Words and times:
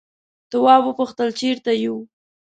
تواب 0.51 0.81
وپوښتل 0.85 1.29
چیرته 1.39 1.71
یو. 1.83 1.95